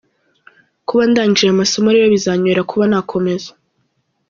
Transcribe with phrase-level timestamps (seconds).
[0.87, 3.49] Kuba ndangije aya masomo rero bizanyorohera kuba nakomeza.